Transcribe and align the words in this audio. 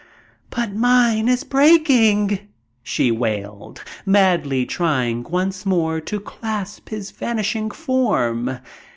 "But 0.49 0.73
mine 0.73 1.27
is 1.29 1.43
breaking," 1.43 2.39
she 2.81 3.11
wailed, 3.11 3.83
madly 4.03 4.65
trying 4.65 5.21
once 5.21 5.63
more 5.63 6.01
to 6.01 6.19
clasp 6.19 6.89
his 6.89 7.11
vanishing 7.11 7.69
form. 7.69 8.57